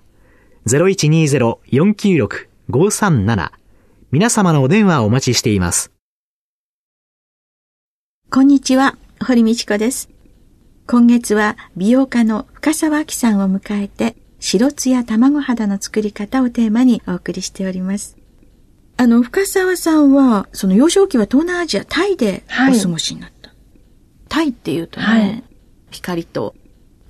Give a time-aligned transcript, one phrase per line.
[0.66, 3.50] 0120-496-537
[4.12, 5.92] 皆様のお電話をお待ちしています。
[8.30, 10.10] こんにちは、堀道子です。
[10.86, 18.19] 今月は美容家の深沢明さんを迎えて白ツヤ卵肌の作り方をテーマにお送りしております。
[19.00, 23.48] あの、深沢さんは、その幼少期は東南アジア、タイでお過ごしになった。
[23.48, 23.58] はい、
[24.28, 25.44] タイっていうとね、はい、
[25.90, 26.54] 光と、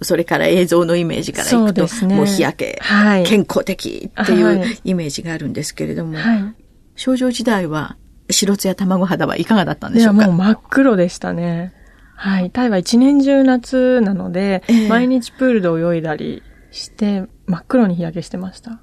[0.00, 6.16] それから映像のイメージからいくと、ね、もう日焼け、はい、健康的っていうイメージがあるんですけれども、
[6.94, 7.96] 少女時代は
[8.30, 10.26] 白ツヤ卵肌はいかがだったんでしょうか？
[10.26, 11.74] いや、もう真っ黒でしたね。
[12.14, 12.52] はい。
[12.52, 18.80] タイは一年中夏なので、えー、毎日プールで泳いだりして、真っ黒に日焼けしてました。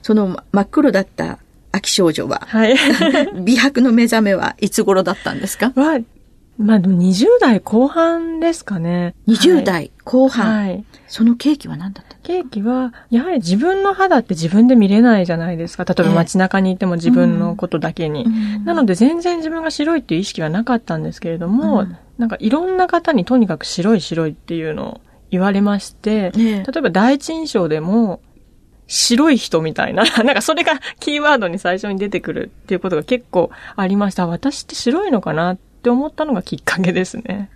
[0.00, 1.40] その真っ黒だった
[1.78, 2.76] 秋少女は、はい。
[3.42, 5.72] 美白の目覚めはいつ頃だったんですか？
[5.74, 6.00] は、
[6.58, 9.14] まあ、20代後半ですかね。
[9.28, 10.62] 20代後半。
[10.64, 10.84] はい。
[11.06, 12.16] そのケーキは何だった？
[12.22, 15.84] ケーキは、やはり自分の肌って自分で見れないじゃないですか。
[15.84, 18.20] 例えば街中にいても自分のことだけに。
[18.20, 25.00] えーなので全然自分が白いっていう意識はなかったんですけれども、うん、なんかいろんな方にとにかく白い白いっていうのを
[25.30, 28.20] 言われまして、ね、例えば第一印象でも、
[28.88, 34.26] 白い人みたいな、 なんかそれがキーワードに最初に出てくるっていうことが結構ありました。
[34.26, 37.50] 私って白いのかなって思ったのがきっかけですね。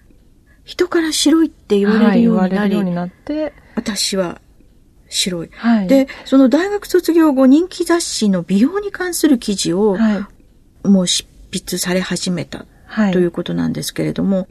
[0.64, 4.40] 人から白いって言われるようになり、はい、言われるようになって、私は
[5.08, 5.50] 白い。
[5.52, 10.26] はい、で、その大学卒業後人気雑誌の美容に関する記事を、は
[10.84, 12.66] い、もう執筆され始めた
[13.12, 14.48] ということなんですけれども、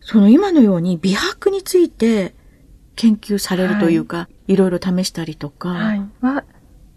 [0.00, 2.34] その今のように美白について
[2.98, 5.68] 研究されるというか、はい、いろいろ試したりとか。
[5.68, 6.02] はい。
[6.20, 6.42] は、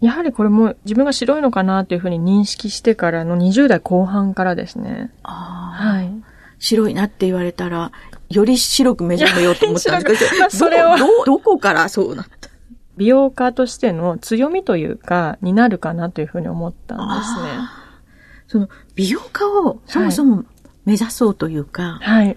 [0.00, 5.12] やはりこれも自分が白いのかなというふうに認識してからの20代後半からですね。
[5.22, 5.84] ああ。
[5.84, 6.12] はい。
[6.58, 7.92] 白いなって言われたら、
[8.30, 12.50] より白く目覚めようと思ったんですけど、それはど、どこからそうなった？
[12.96, 17.48] 美容家としての強みというか、になるかなというふうに思ったんですね。
[18.48, 20.44] その、美容家をそもそも
[20.84, 22.36] 目指そうというか、はい。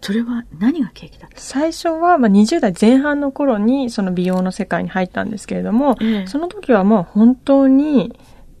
[0.00, 8.18] それは何が契機だった最初は、まあ、20代前半の頃にその美容の世界に入ったんですけれども、ええ、その時はもう本当に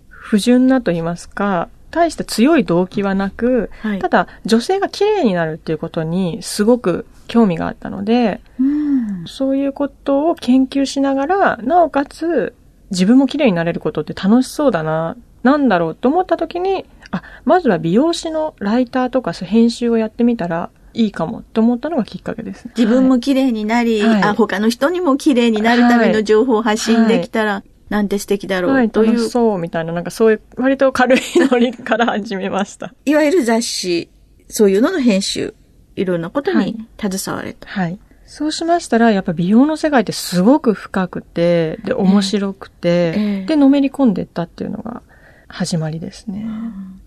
[0.08, 12.54] 不純なと言いますか、対して強い動機はなく、はい、ただ女性が綺麗になるっていうことにすごく興味があったので、うん、そういうことを研究しながら、なおかつ
[12.90, 29.28] 自分も綺麗になれることって楽しそうだな、なんだろうと思った時に、あ、まずは美容師のライターとか編集をやってみたら、いいかもと思ったのがきっかけです、ね、自分も綺麗になり、はい、あ他の人にも綺麗になるための情報を発信できたら、はい、なんて素敵だろう、はい、という。
[29.28, 32.94] そうみたいな、なんかそういう割と軽いノリから始めました。
[33.04, 34.08] いわゆる雑誌、
[34.48, 35.54] そういうのの編集、
[35.96, 37.68] いろんなことに携われた。
[37.68, 37.98] はい。
[38.24, 45.02] そうしましたら、やっぱ美容の世界ってすごく深くて、で、面白くて、えーえー、で、のめり込んでったっていうのが
[45.46, 46.42] 始まりですね。
[46.44, 47.00] うん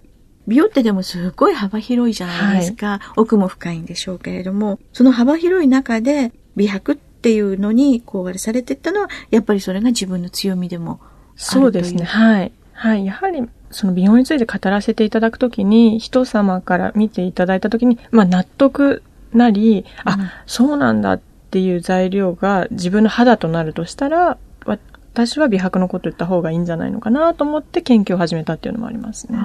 [0.49, 10.99] 美容ってでもすごい幅広いじゃないですか、はい、奥も深いんでしょうけれども、その幅広い中で美白っていうのにこうあれされていったのは、やっぱりそれが自分の強みでも
[11.35, 12.03] そうですね。
[12.03, 12.51] はい。
[12.73, 13.05] はい。
[13.05, 19.03] やはり、その美容について語らせていただくときに、人様から見ていただいたときに、まあ納得
[19.33, 21.21] なり、うん、あ、そうなんだっ
[21.51, 29.37] ていう材料が自分の肌となるとしたら、私は美白のこと言った方がいいんじゃないのかなと思って研究を始めたっていうのもありますね。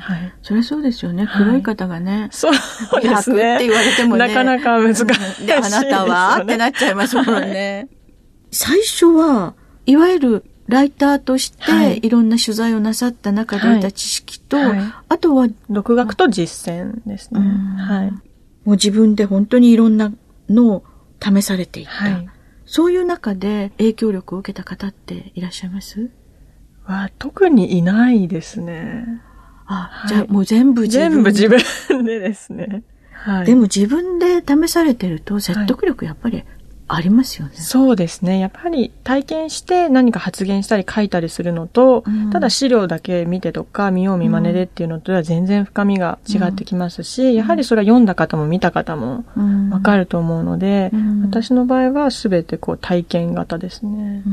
[0.00, 0.32] はい。
[0.42, 1.28] それそうですよね。
[1.36, 2.28] 黒い方がね。
[2.32, 2.52] そう
[3.00, 3.56] ですね。
[3.56, 4.28] って言われてもね。
[4.28, 5.04] なかなか難しい、
[5.40, 7.88] うん、で、あなたは、ってなっちゃいますもんね。
[8.50, 9.54] 最初は、
[9.86, 14.58] いわゆるライターとして、いろんな取材をなさった中で得た知識と、
[15.08, 17.40] あとは、独学と実践ですね。
[17.40, 18.10] はい。
[18.64, 20.12] もう自分で本当にいろんな
[20.48, 20.84] のを
[21.22, 21.92] 試されていった。
[21.92, 22.28] はい、
[22.66, 26.10] そういう中で影響力を受けた方っていらっしゃいます？
[26.84, 29.22] は特にいないですね。
[29.70, 32.82] あ、はい、じゃあもう全部自分全部自分でですね。
[33.12, 33.46] はい。
[33.46, 36.42] でも自分で試されてると説得力やっぱり
[36.88, 37.52] ありますよね。
[37.54, 38.40] そうですね。
[38.40, 49.24] やっぱり体験して何か発言したり書いたりするのと、うん、ただ資料だけ見てとか見よう見真似でっていうのとは全然深みが違ってきますし、うん、やはりそれは読んだ方も見た方も
[49.70, 54.24] わかると思うので、うん、私の場合は全てこう体験型ですね。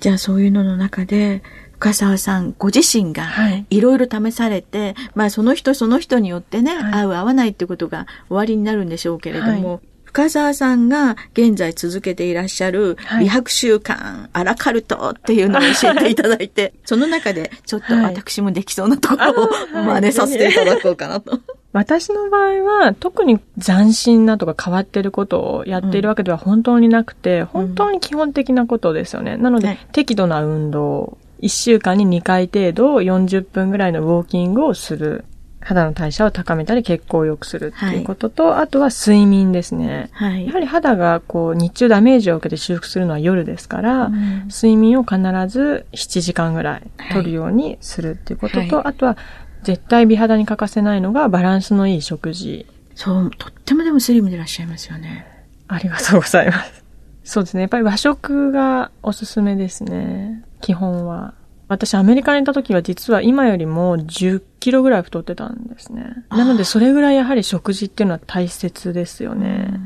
[0.00, 1.42] じゃあそういうのの中で、
[1.82, 3.26] 深沢さんご自身が
[3.68, 3.80] い。
[3.80, 9.80] ろいろ試されて、はい、まあその人その人によってね、はい、合う合わないってことが終わりになるんでしょうけれども、はい。
[10.04, 21.40] 深澤さんが現在続けていらっしゃる美白習慣、アラカルトっていうのを教えていただいて、その中でちょっと私もできそうなところを真似させていただこうかなと。
[21.72, 29.36] 私の場合は特に斬新なとか変わってることをやっているわけでは本当になくて、うん、本当に基本的なことですよね。
[29.38, 35.24] なので、適度な運動、1週間に2回程度40分ぐらいのウォーキングをする。
[35.64, 40.10] 肌の代謝を高めたり血行を良くするっていうことと、はい、あとは睡眠ですね。
[40.12, 49.16] はい、やはり肌がこう日中ダメージを受けて修復するのは夜ですから、うん、睡眠を必ず7時間ぐらい取るようにするっていうことと、はい、あとは
[49.62, 52.66] 絶対美肌に欠かせないのがバランスのいい食事。
[52.96, 55.26] そう、とってもでもスリムでいらっしゃいますよね。
[55.68, 56.81] ありがとうございます。
[57.24, 57.60] そうですね。
[57.62, 60.44] やっぱり和食がおすすめですね。
[60.60, 61.34] 基本は。
[61.68, 66.24] 私アメリカにいた時は実は今よりも10キロぐらい太ってたんですね。
[66.28, 69.80] なのでそれぐらいやはり食事っていうのは大切ですよね。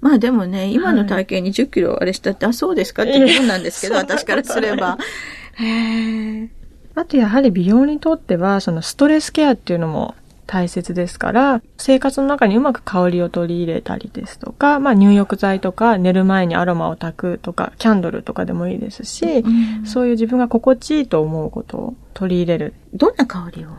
[0.00, 3.04] まあでもね、今の体型に10キロあれしたって、はい、あ、そうですか？
[3.04, 4.98] っていうもんなんですけど、 私からすれば。
[5.54, 6.50] へ
[6.94, 10.14] あとやはり美容にとっては、そのストレスケアっていうのも
[10.52, 22.74] 大切ですから、生活の中にうまく香りを取り入れたりですとか、まあ入浴剤とか寝る前にアロマを炊くとか、キャンドルとかでもいいですし、うん、そういう自分が心地いいと思うことを取り入れる。
[22.92, 23.70] どんな香りを？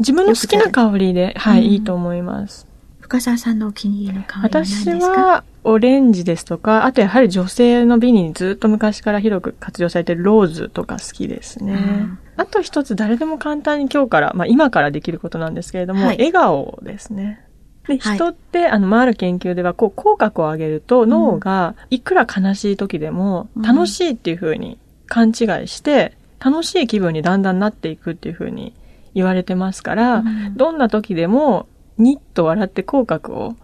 [0.00, 2.66] 自分の好きな香りで、はい、うん、いいと思います。
[2.98, 4.90] 深澤さんのお気に入りの香りは何ですか？
[4.90, 11.72] 私は、オレンジですとか、あとやはり女性の美にずっと昔から広く活用されているローズとか好きですね。
[11.72, 17.46] うんあと一つ誰でも簡単に今日から、まあ今からできることなんですけれども、はい、笑顔ですね。
[17.88, 25.34] で、人って、あの、まあ、ある研究では、こう、口角を上げると、脳が、いくら悲しい時でも、楽しいっていうふうに勘違い
[25.68, 28.74] して、楽しい気分にだんだんなっていくっていうふうに
[29.14, 33.54] 言われてますから、うん、どんな時でも、にっと笑って口角を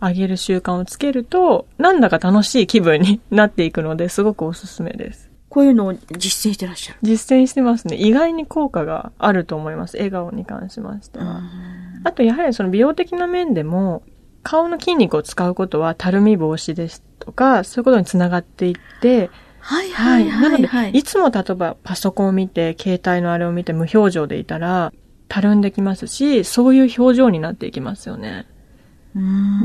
[0.00, 5.23] 上げる習慣をつけると、なんだか楽しい気分になっていくので、すごくおすすめです。
[5.54, 7.94] こういうのを実践してらっしゃる実践してますね。
[7.94, 9.96] 意外に効果があると思います。
[9.96, 11.42] 笑顔に関しましては。
[12.02, 14.02] あと、やはりその美容的な面でも、
[14.42, 19.30] 顔の筋肉を使うことはたるみ防止ですとか、そういうことにつながっていって、
[19.60, 24.92] はいはいはい、はい、なので、いつも例えばパソコンを見て、携帯のあれを見て無表情でいたら、
[25.28, 28.48] たるんできますし、そういう表情になっていきますよね。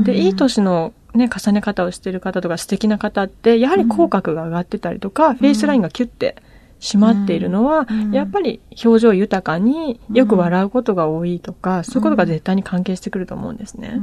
[0.04, 6.36] で、いい年のね、重ね方をしてる方とか素敵な方って、やはり口角が上がってたりとか、うん、フェイスラインがキュッて
[6.80, 14.00] 締まっているのは、うん、やっぱり表情豊かによく笑うことが多いとか、そういうことが絶対に関係してくると思うんですね。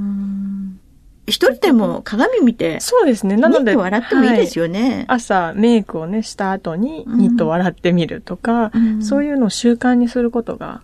[1.26, 3.36] 一人でも鏡見て、そうですね。
[3.36, 10.82] なので、笑ってもいいですよね、はい、朝、メイクをね、した後に、ニッと笑ってみるとか、うん、そういうのを習慣にすることが、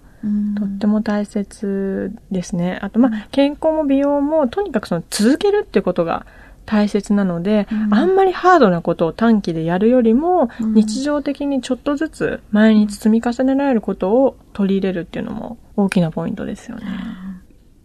[0.57, 2.79] とっても大切ですね。
[2.81, 6.25] あと、まあ、健康も美容も、とにかくその続けるっていうことが
[6.65, 16.85] 大切なので、うん、あんまりハードなことを短期でやるよりも、うん、日常的にちょっとずつ毎日積み重ねられることを取り入れるっていうのも大きなポイントですよね。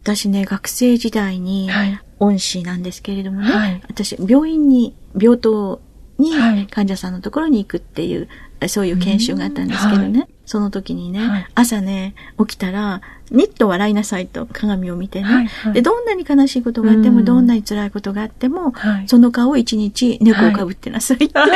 [0.03, 1.69] 私ね、学生時代に、
[2.19, 5.83] 恩師なんですけれどもね、はい、私、病院に、病棟
[6.19, 8.29] に患者さんのところに行くっていう、
[8.67, 10.21] そういう研修があったんですけどね。
[10.21, 10.29] はい。
[10.47, 21.51] その時にね、はい、朝ね、起きたら、ニッと笑いなさいと鏡を見てね、はいはい、で、どんなに悲しいことがあっても、どんなに辛いことがあっても、はい、その顔を一日猫をかぶってなさいって、はい、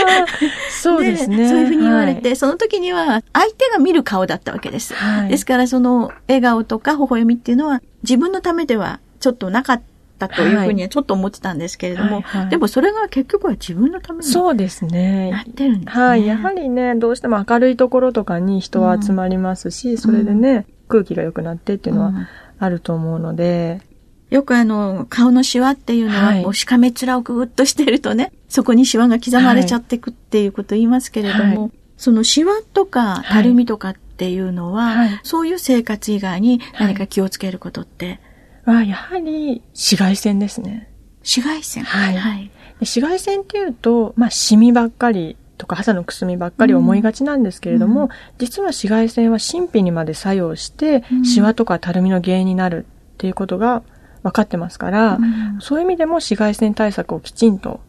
[0.71, 1.49] そうですね。
[1.49, 4.95] そういうふうに言われて、はい、その時には相手が見る顔だったわけです。
[5.29, 9.92] ですから、その笑顔とか微笑みっていうのは、自分のためではちょっとなかった
[10.27, 15.31] ったというふうにはちょっと思ってたんですけれども、はいはい、でもそれが結局は自分のためにそうですね。
[15.31, 16.03] やってるんですね。
[16.03, 16.27] はい。
[16.27, 23.81] やはりね、どうしても明るいところとかに人は集まりますし、うん、それでね、空気が良くなってっていうのはあると思うので、
[24.31, 38.21] よくあの、顔のシワっていうのは、こう、しかめ面をぐっとしてるとね、そこにシワが刻まれちゃっていくっていうことを言いますけれども、はい、そのシワとかたるみとかっていうのは、はい、そういう生活以外に何か気をつけることって
[38.65, 40.89] は、やはり紫外線ですね。
[41.21, 41.85] 紫外線？
[41.85, 42.17] はい。
[42.17, 42.51] はい、
[42.81, 53.83] 紫外線っていうと、まあ、シミばっかりとか肌のくすみばっかり思いがちなんですけれども、うん、実は紫外線は神秘にまで作用して、うん、シワとかたるみの原因になるっていうことが
[54.25, 57.81] 分かってますから、うん、そういう意味でも紫外線対策をきちんと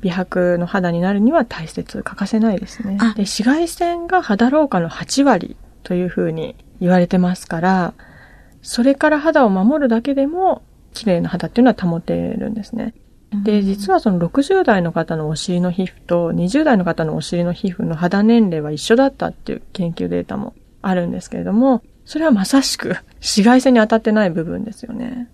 [0.00, 2.98] 美白の肌になるには大切、欠かせないですね。
[3.16, 7.94] で紫外線が肌老化の8割というふうに言われてますから、
[8.68, 10.60] それから肌を守るだけでも
[10.92, 12.92] 綺麗な肌っていうのは保てるんですね。
[13.42, 25.30] で、実はその60代の方のお尻の皮膚と20代の方のお尻の皮膚の肌年齢は一緒だったっていう研究データもあるんですけれども、それはまさしく紫外線に当たってない部分ですよね。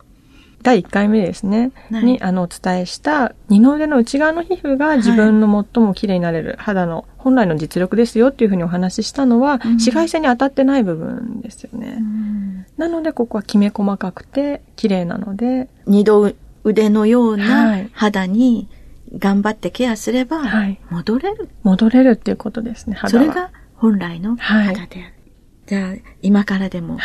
[0.65, 12.03] 第1回目ですね、にあのお伝えした二の腕の内側の皮膚が自分の最も綺麗になれる肌の本来の実力ですよっていうふうにお話ししたのは、紫外線に当たってない部分ですよね。
[12.79, 15.69] なのでここはきめ細かくて綺麗なので。
[15.87, 16.33] 二度
[16.65, 18.67] 腕のような肌に
[19.19, 20.43] 頑張ってケアすれば、
[20.91, 23.25] 戻れる、はい、戻れるっていうことですね、肌は。
[23.25, 25.01] それが本来の肌である。
[25.03, 25.13] はい、
[25.67, 26.97] じゃあ、今からでも、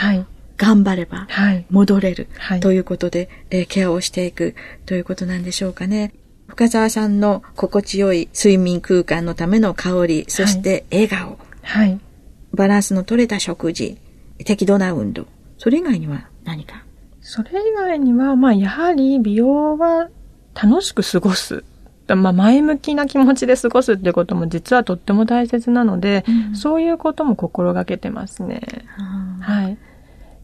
[0.59, 1.25] 頑張れば、
[1.71, 2.27] 戻れる、
[2.59, 6.11] ということで、えー、ケアをしていくということなんでしょうかね。
[6.47, 11.97] 深沢さんの心地よい睡眠空間のための香り、そして笑顔、はい、
[12.53, 13.97] バランスの取れた食事、
[14.43, 16.83] 適度な運動、それ以外には何か？
[17.21, 20.09] それ以外には、まあ、やはり美容は
[20.61, 21.63] 楽しく過ごす。
[22.07, 28.61] まあ、前向きな気持ちで過ごすってことも実はとっても大切なので、うん、そういうことも心がけてますね。
[29.41, 29.77] はい。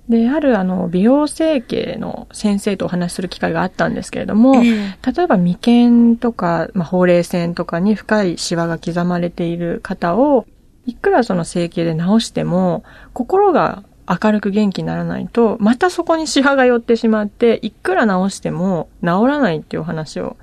[0.10, 10.46] で、あるあの、美容整形の先生とお話しする機会があったんですけれども、えー、例えば眉間とか、まあ、ほうれい線とかに深いシワが刻まれている方を、
[10.86, 12.84] いくらその整形で治しても、
[13.14, 20.38] 心が明るく元気にならないと、またそこにシワが寄ってしまって、いくら治しても治らないっていうお話を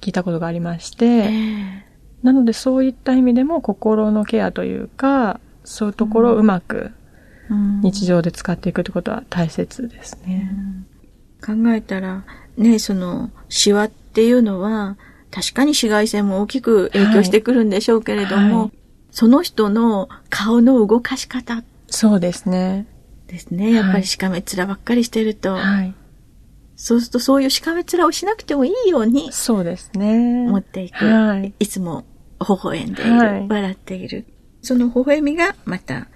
[0.00, 1.82] 聞いたことがありまして、えー、
[2.22, 6.92] なのでそういった意味でも心のケアというか、そういうところをうまく
[7.50, 10.50] 日常で使っていくってことは大切ですね。
[11.48, 12.24] うん、考えたら、
[12.56, 14.96] ね、その、シワっていうのは、
[15.30, 18.72] 確かに紫外線も大きく影響してくるんでしょうけれども、はいはい、
[19.10, 22.86] その人の顔の動かし方そうですね。
[23.26, 23.72] ですね。
[23.72, 25.54] やっぱりしかめ面ばっかりしてると。
[25.54, 25.94] はい。
[26.76, 29.32] そうするとそういうしかめ面をしなくてもいいように。
[29.32, 30.46] そうですね。
[30.48, 31.04] 持っていく。
[31.04, 31.54] はい。
[31.58, 32.04] いつも
[32.40, 33.12] 微笑んでいる。
[33.12, 34.26] はい、笑っている。
[34.62, 36.08] その微笑みがまた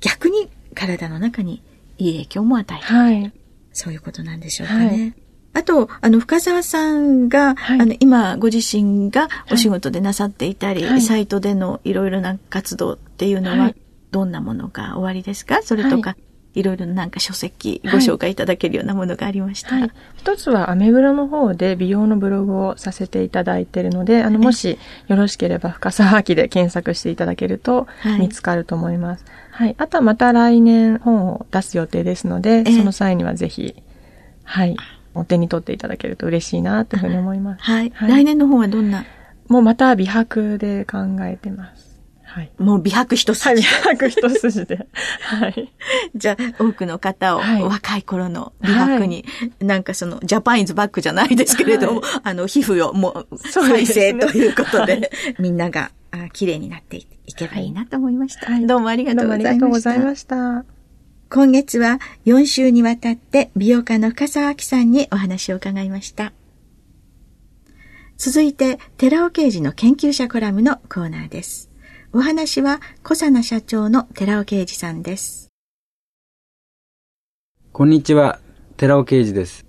[0.00, 1.62] 逆に体の中に
[1.98, 2.84] いい影響も与える。
[2.84, 3.32] はい。
[3.72, 4.86] そういうことなんでしょうかね。
[4.86, 5.14] はい
[5.52, 13.74] あと、あの、深沢さんが、はい、あの、今、ご自身がお仕事でなさっていたり、はい、サイトでのいろいろな活動っていうのは、
[14.12, 15.60] どんなものがおありですか？
[15.64, 16.16] それとか、
[16.54, 19.80] いろいろなんか書籍ご紹介いただけるようなものがありましたら。
[19.82, 24.78] はい、一つはアメブロの方で美容のブログをさせていただいているので、あの、もし
[25.08, 27.86] よろしければ深沢秋で検索していただけると
[28.18, 29.24] 見つかると思います。
[29.50, 29.68] はい。
[29.68, 33.74] はい、あとはまた来年本を出す予定ですので、その際にはぜひ、
[34.44, 34.76] はい、
[35.14, 37.62] お手に取っていただけると嬉しいなというふうに思います。
[37.62, 37.90] はい。
[37.94, 39.04] はい、来年の本はどんな？
[39.48, 41.89] もうまた美白で考えてます。
[42.32, 42.52] はい。
[42.58, 43.56] もう美白一筋。
[43.56, 44.86] 美白一筋で。
[45.20, 45.72] はい。
[46.14, 55.10] じゃあ、多くの方を、若い頃の美白に、はい、なんかその、ジャパンイズバックじゃないですけれども、はい、あの、皮膚をもう、再生ということで、でね、
[55.40, 58.46] みんなが、あ綺麗になっていけばいいなと思いました。
[58.46, 59.50] はい、どうもありがとうございました。
[59.50, 60.64] ありがとうございました。
[61.32, 66.32] 今月は4週にわたって美容家の深沢明さんにお話を伺いました。
[68.16, 71.69] 続いて、寺尾刑事の研究者コラムのコーナーです。
[72.12, 75.52] お話は小佐奈社長の寺尾啓二さんです。
[77.70, 78.40] こんにちは、
[78.76, 79.64] 寺尾啓二です。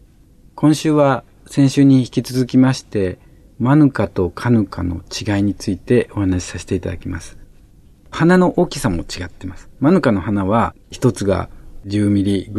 [0.55, 3.19] 今週は先週に引き続きまして、
[3.60, 7.38] マヌカとカヌカの違いについてお話しさせていただきます。
[8.10, 9.69] 花の大きさも違ってます。
[9.79, 11.48] マヌカの花は一つが
[11.86, 12.51] 10mg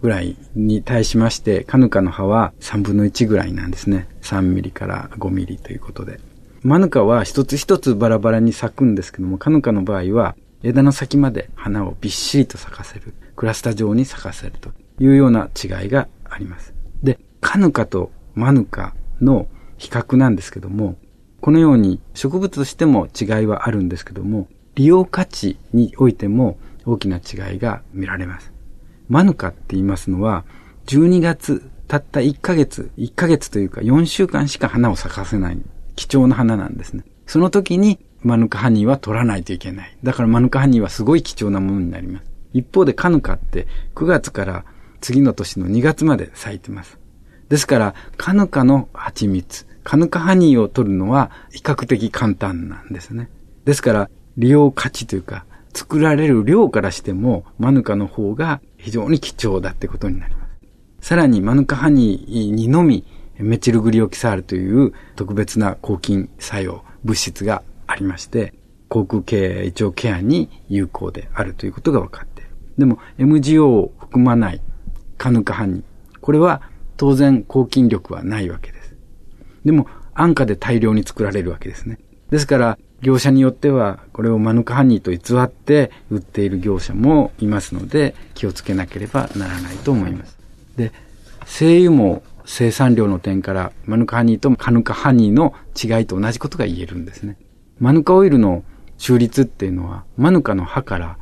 [0.00, 4.08] ぐらいに対しまして、カヌカの葉は3分の1ぐらいなんですね。
[4.22, 6.18] 3ミリから5ミリということで。
[6.68, 13.14] マヌカは一つ一つバラバラに咲くんですけども、カヌカの場合は枝の先まで花をびっしりと咲かせる。
[13.36, 16.74] クラスタ状に咲かせるというような違いがあります。
[17.02, 19.48] で、カヌカとマヌカの
[19.78, 20.98] 比較なんですけども、
[21.40, 28.52] このように植物としても違いはあるんですけども、利用価値においても大きな違いが見られます。
[29.08, 30.44] マヌカって言いますのは、
[30.84, 35.58] 12月たった1ヶ月、1ヶ月というか4週間しか花を咲かせない
[35.98, 37.02] 貴重な花なんですね。
[37.26, 39.98] その時にマヌカハニーは取らないといけない。
[40.04, 42.24] だからマヌカハニーはすごい貴重なものになります。
[42.52, 44.64] 一方でカヌカって9月から
[45.00, 47.00] 次の年の2月まで咲いてます。
[47.48, 53.28] ですから、カヌカの蜂蜜、カヌカハニーを取るのは比較的簡単なんですね。
[53.64, 60.46] ですから、利用価値というか、作られる量からしても、マヌカの方が非常に貴重だってことになりま
[61.00, 61.08] す。
[61.08, 63.04] さらに、マヌカハニーにのみ、
[63.38, 68.54] メチルグリオキサールという特別な抗菌作用、物質がありまして、
[68.88, 72.50] 口腔ケア、胃腸ケアに有効であるということが分かっている。
[72.78, 74.60] でも、MGO を含まない
[75.16, 75.84] カヌカハニ。
[76.20, 76.62] これは
[76.96, 78.94] 当然抗菌力はないわけです。
[79.64, 81.98] でも、安価で大量に作られるわけですね。
[82.30, 90.36] ですから、業者によっては、これをマヌカハニーと偽って売っている業者もいますので、気をつけなければならないと思います。
[90.76, 90.92] で、
[91.46, 97.36] 精油も生産量の点から、マヌカハニーとカヌカハニーの違いと同じことが言えるんですね。
[97.78, 98.64] マヌカオイルの
[98.96, 101.18] 収率っていうのは、マヌカの葉から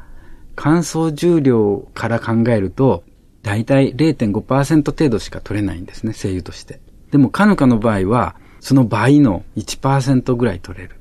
[0.54, 3.02] 乾燥重量から考えると、
[3.42, 6.80] だいたい0.5%程度しか取れないんですね、精油として。
[7.10, 10.94] でも、カヌカの場合は、その倍の1%ぐらい取れる。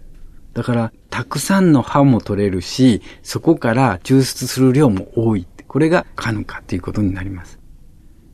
[0.55, 5.47] だから、たくさんの葉も取れるし、そこから抽出する量も多い。
[5.67, 7.59] これがカヌカということになります。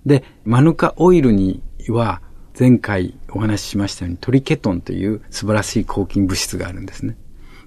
[0.06, 2.22] で、マヌカオイルには、
[2.58, 7.18] 前回お話ししましたようにトリケトンという素晴らしい抗菌物質があるんですね。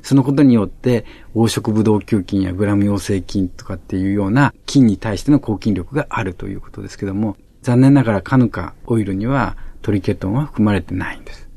[0.02, 11.48] そのことによって、黄色ブドウ球菌やグラム陽性菌とかっていうような菌に対しての抗菌力があるということですけども、残念ながらカヌカオイルにはトリケトンは含まれてないんです。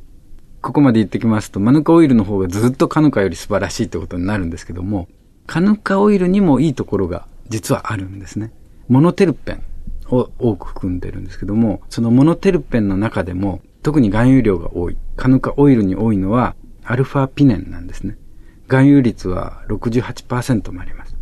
[0.61, 5.09] ここまで言ってきますと、マヌカオイルの方がずっとカヌカより素晴らしいってことになるんですけども、
[5.45, 8.51] カヌカオイルにもいいところが実はあるんですね。
[8.87, 9.63] モノテルペン
[10.09, 18.17] を多く含んでるんですけども、そのモノテルペンの中でも特に含有量が多い、カヌカオイルに多いのはアルファピネンなんですね。
[18.63, 21.15] 含有率は68%もあります。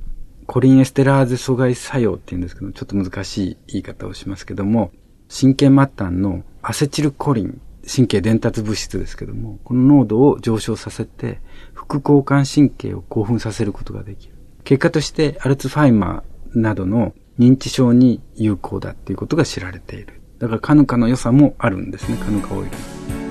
[0.48, 4.92] コリンエステラーゼ阻害作用って言うんですけど、ちょっと難しい言い方をしますけども、
[5.30, 11.40] 神経末端のアセチルコリン、神経伝達物質ですけども、この濃度を上昇させて、
[11.74, 14.36] 副交感神経を興奮させることができる。
[14.64, 20.22] 結果としてアルツファイマーなどの認知症に有効だっていうことが知られている。
[20.40, 22.72] だからカヌカの良さもあるんですね、カヌカオイル。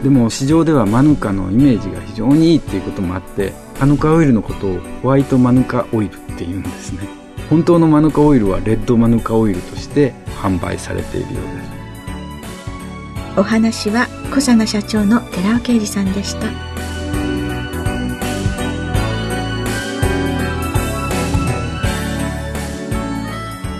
[0.02, 7.08] でも市場ではマヌカのイメージが非常にいいっていうこともあって、マヌカオイルのことをホワイトマヌカオイルって言うんですね
[7.50, 11.74] 本当のマヌカオイルはレッドマヌカオイルとして販売されているようです
[13.36, 16.73] お話は小佐奈社長の寺尾啓二さんでした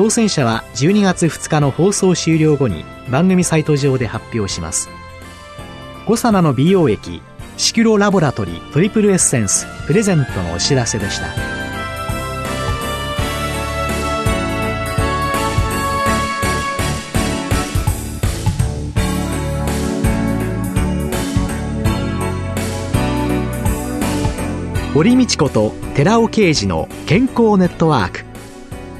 [0.00, 4.88] 当選者は12月2日の放送終了後に番組サイト上で発表します。
[6.06, 7.20] コサナの美容液
[7.58, 11.26] シクロラボラトリトリプルエッセンスプレゼントのお知らせでした。
[24.94, 28.29] 堀道子と寺尾啓二の健康ネットワーク。